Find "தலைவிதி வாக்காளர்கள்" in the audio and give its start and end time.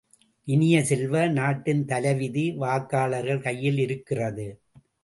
1.85-3.41